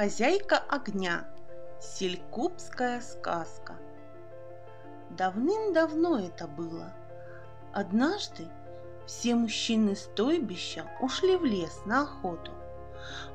Хозяйка 0.00 0.56
огня. 0.56 1.26
Селькупская 1.80 3.00
сказка. 3.00 3.74
Давным-давно 5.10 6.20
это 6.20 6.46
было. 6.46 6.94
Однажды 7.72 8.46
все 9.04 9.34
мужчины 9.34 9.96
стойбища 9.96 10.86
ушли 11.00 11.36
в 11.36 11.44
лес 11.44 11.80
на 11.86 12.02
охоту. 12.02 12.52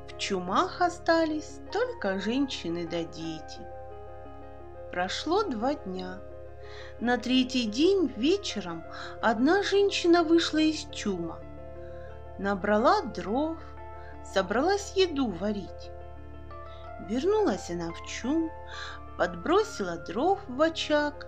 В 0.07 0.17
чумах 0.17 0.81
остались 0.81 1.59
только 1.73 2.19
женщины 2.19 2.87
да 2.87 3.03
дети. 3.03 3.59
Прошло 4.91 5.43
два 5.43 5.73
дня. 5.73 6.19
На 7.01 7.17
третий 7.17 7.65
день 7.65 8.11
вечером 8.15 8.85
одна 9.21 9.61
женщина 9.61 10.23
вышла 10.23 10.59
из 10.59 10.87
чума. 10.91 11.37
Набрала 12.39 13.01
дров, 13.01 13.57
собралась 14.23 14.93
еду 14.95 15.27
варить. 15.27 15.91
Вернулась 17.01 17.69
она 17.69 17.91
в 17.91 18.05
чум, 18.05 18.51
подбросила 19.17 19.97
дров 19.97 20.39
в 20.47 20.61
очаг, 20.61 21.27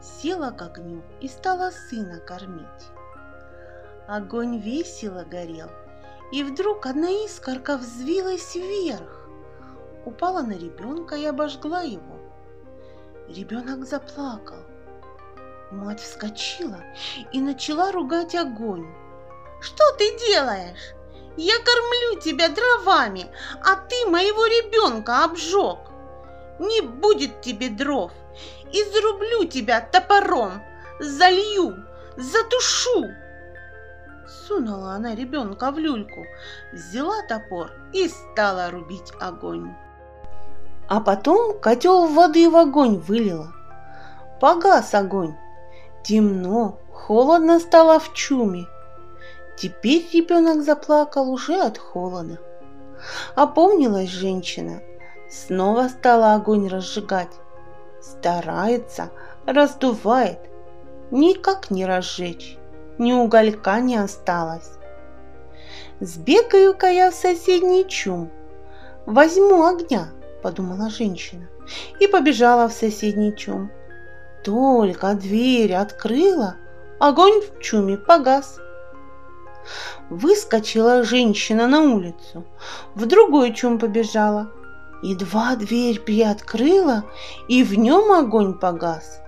села 0.00 0.50
к 0.50 0.62
огню 0.62 1.02
и 1.20 1.28
стала 1.28 1.70
сына 1.70 2.20
кормить. 2.20 2.90
Огонь 4.08 4.58
весело 4.58 5.24
горел, 5.24 5.70
и 6.32 6.42
вдруг 6.42 6.86
одна 6.86 7.08
искорка 7.24 7.76
взвилась 7.76 8.54
вверх, 8.54 9.28
упала 10.04 10.42
на 10.42 10.52
ребенка 10.52 11.16
и 11.16 11.24
обожгла 11.24 11.82
его. 11.82 12.18
Ребенок 13.28 13.84
заплакал. 13.86 14.58
Мать 15.72 16.00
вскочила 16.00 16.80
и 17.32 17.40
начала 17.40 17.90
ругать 17.90 18.34
огонь. 18.34 18.86
«Что 19.60 19.82
ты 19.98 20.16
делаешь? 20.18 20.94
Я 21.36 21.54
кормлю 21.58 22.20
тебя 22.20 22.48
дровами, 22.48 23.26
а 23.62 23.76
ты 23.76 24.06
моего 24.08 24.46
ребенка 24.46 25.24
обжег. 25.24 25.78
Не 26.58 26.80
будет 26.80 27.42
тебе 27.42 27.68
дров. 27.68 28.12
Изрублю 28.72 29.44
тебя 29.44 29.80
топором, 29.80 30.62
залью, 30.98 31.84
затушу. 32.16 33.10
Сунула 34.26 34.92
она 34.92 35.14
ребенка 35.14 35.70
в 35.70 35.78
люльку, 35.78 36.24
взяла 36.72 37.22
топор 37.28 37.70
и 37.92 38.08
стала 38.08 38.70
рубить 38.70 39.12
огонь. 39.20 39.74
А 40.88 41.00
потом 41.00 41.58
котел 41.58 42.06
воды 42.06 42.48
в 42.48 42.56
огонь 42.56 42.98
вылила. 42.98 43.52
Погас 44.40 44.94
огонь. 44.94 45.34
Темно, 46.02 46.78
холодно 46.92 47.60
стало 47.60 47.98
в 47.98 48.12
чуме. 48.14 48.66
Теперь 49.56 50.06
ребенок 50.12 50.62
заплакал 50.62 51.30
уже 51.30 51.60
от 51.60 51.78
холода. 51.78 52.38
Опомнилась 53.34 54.10
женщина, 54.10 54.82
снова 55.30 55.88
стала 55.88 56.34
огонь 56.34 56.68
разжигать. 56.68 57.32
Старается, 58.02 59.10
раздувает, 59.46 60.38
никак 61.10 61.70
не 61.70 61.86
разжечь, 61.86 62.58
ни 62.98 63.12
уголька 63.12 63.80
не 63.80 63.96
осталось. 63.96 64.70
Сбегаю-ка 66.00 66.88
я 66.88 67.10
в 67.10 67.14
соседний 67.14 67.88
чум, 67.88 68.30
возьму 69.06 69.64
огня, 69.64 70.08
подумала 70.42 70.90
женщина, 70.90 71.48
и 71.98 72.06
побежала 72.06 72.68
в 72.68 72.72
соседний 72.72 73.34
чум. 73.34 73.70
Только 74.44 75.14
дверь 75.14 75.74
открыла, 75.74 76.56
огонь 77.00 77.40
в 77.40 77.60
чуме 77.60 77.96
погас. 77.96 78.60
Выскочила 80.10 81.02
женщина 81.02 81.66
на 81.66 81.80
улицу, 81.82 82.44
в 82.94 83.06
другой 83.06 83.54
чум 83.54 83.78
побежала. 83.78 84.50
Едва 85.02 85.56
дверь 85.56 86.00
приоткрыла, 86.00 87.04
и 87.48 87.62
в 87.62 87.78
нем 87.78 88.12
огонь 88.12 88.54
погас. 88.54 89.20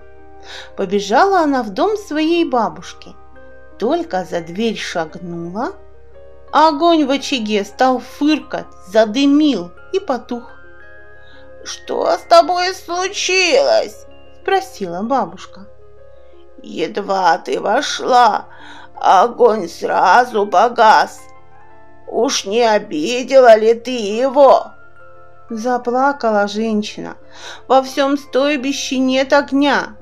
Побежала 0.75 1.41
она 1.41 1.63
в 1.63 1.69
дом 1.69 1.97
своей 1.97 2.45
бабушки. 2.45 3.15
Только 3.77 4.25
за 4.25 4.41
дверь 4.41 4.77
шагнула, 4.77 5.73
огонь 6.51 7.05
в 7.05 7.11
очаге 7.11 7.63
стал 7.63 7.99
фыркать, 7.99 8.67
задымил 8.87 9.71
и 9.93 9.99
потух. 9.99 10.43
«Что 11.63 12.09
с 12.11 12.21
тобой 12.21 12.73
случилось?»– 12.73 14.05
спросила 14.41 15.01
бабушка. 15.01 15.67
«Едва 16.61 17.37
ты 17.37 17.59
вошла, 17.59 18.47
огонь 18.95 19.67
сразу 19.67 20.45
погас. 20.45 21.21
Уж 22.07 22.45
не 22.45 22.63
обидела 22.63 23.55
ли 23.55 23.73
ты 23.73 23.91
его?» 23.91 24.71
Заплакала 25.49 26.47
женщина. 26.47 27.17
Во 27.67 27.81
всем 27.81 28.17
стойбище 28.17 28.99
нет 28.99 29.33
огня. 29.33 29.95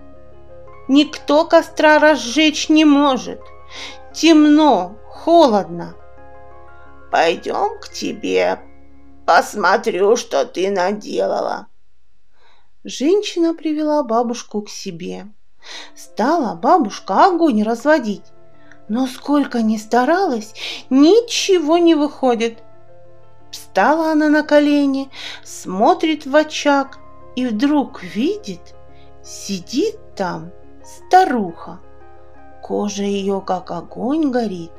Никто 0.90 1.46
костра 1.46 2.00
разжечь 2.00 2.68
не 2.68 2.84
может. 2.84 3.40
Темно, 4.14 4.98
холодно. 5.10 5.96
Пойдем 7.12 7.80
к 7.80 7.90
тебе, 7.90 8.60
посмотрю, 9.26 10.18
что 10.18 10.46
ты 10.46 10.70
наделала. 10.70 11.68
Женщина 12.84 13.54
привела 13.54 14.04
бабушку 14.04 14.62
к 14.62 14.70
себе. 14.70 15.28
Стала 15.96 16.56
бабушка 16.56 17.26
огонь 17.26 17.64
разводить. 17.64 18.24
Но 18.88 19.08
сколько 19.08 19.62
ни 19.62 19.78
старалась, 19.78 20.54
ничего 20.90 21.78
не 21.78 21.96
выходит. 21.96 22.60
Встала 23.52 24.12
она 24.12 24.30
на 24.30 24.44
колени, 24.44 25.10
смотрит 25.44 26.26
в 26.26 26.36
очаг 26.36 27.00
и 27.36 27.46
вдруг 27.46 28.04
видит, 28.04 28.76
сидит 29.24 30.16
там 30.16 30.52
старуха. 30.84 31.80
Кожа 32.62 33.04
ее 33.04 33.42
как 33.46 33.72
огонь 33.72 34.32
горит. 34.32 34.72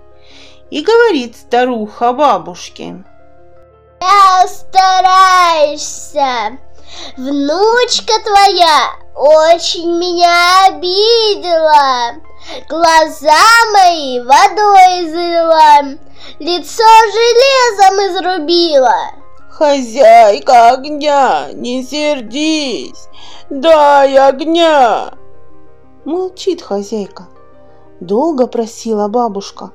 И 0.70 0.82
говорит 0.82 1.36
старуха 1.36 2.12
бабушке. 2.12 3.04
Я 4.00 4.46
стараешься. 4.46 6.58
Внучка 7.16 8.12
твоя 8.24 8.90
очень 9.14 9.98
меня 9.98 10.66
обидела. 10.68 12.22
Глаза 12.68 13.44
мои 13.72 14.20
водой 14.20 15.10
залила, 15.10 15.98
лицо 16.38 16.84
железом 17.12 17.94
изрубила. 18.06 19.12
Хозяйка 19.50 20.70
огня, 20.70 21.48
не 21.52 21.82
сердись, 21.82 23.08
дай 23.50 24.16
огня. 24.16 25.10
Молчит 26.04 26.62
хозяйка. 26.62 27.26
Долго 28.00 28.46
просила 28.46 29.08
бабушка. 29.08 29.72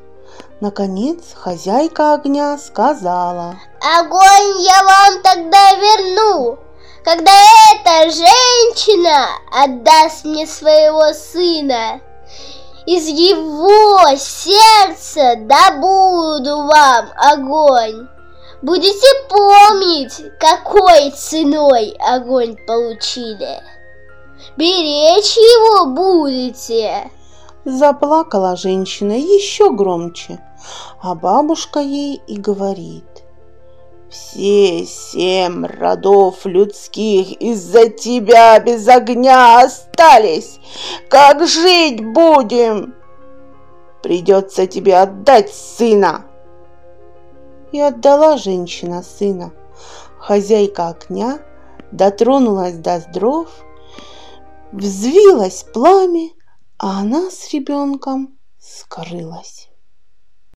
Наконец 0.61 1.33
хозяйка 1.35 2.13
огня 2.13 2.57
сказала. 2.57 3.55
Огонь 3.99 4.61
я 4.61 4.83
вам 4.83 5.21
тогда 5.21 5.75
верну, 5.75 6.57
когда 7.03 7.31
эта 7.73 8.09
женщина 8.09 9.27
отдаст 9.51 10.25
мне 10.25 10.47
своего 10.47 11.13
сына 11.13 12.01
из 12.85 13.07
его 13.07 14.15
сердца 14.17 15.35
добуду 15.37 16.65
вам 16.65 17.07
огонь. 17.15 18.07
Будете 18.61 19.07
помнить, 19.29 20.21
какой 20.39 21.11
ценой 21.11 21.95
огонь 21.99 22.57
получили. 22.65 23.61
Беречь 24.57 25.37
его 25.37 25.87
будете. 25.87 27.09
Заплакала 27.65 28.57
женщина 28.57 29.13
еще 29.13 29.71
громче, 29.71 30.39
а 31.01 31.15
бабушка 31.15 31.79
ей 31.79 32.21
и 32.27 32.37
говорит. 32.37 33.12
Все 34.13 34.85
семь 34.85 35.65
родов 35.65 36.45
людских 36.45 37.31
из-за 37.41 37.89
тебя 37.89 38.59
без 38.59 38.87
огня 38.87 39.63
остались. 39.63 40.59
Как 41.09 41.47
жить 41.47 42.05
будем? 42.13 42.93
Придется 44.03 44.67
тебе 44.67 44.97
отдать 44.97 45.51
сына. 45.51 46.27
И 47.71 47.79
отдала 47.79 48.37
женщина 48.37 49.01
сына. 49.01 49.51
Хозяйка 50.19 50.89
огня 50.89 51.39
дотронулась 51.91 52.75
до 52.75 53.03
дров, 53.11 53.47
взвилось 54.71 55.65
пламя, 55.73 56.29
а 56.77 56.99
она 56.99 57.31
с 57.31 57.51
ребенком 57.51 58.37
скрылась. 58.59 59.69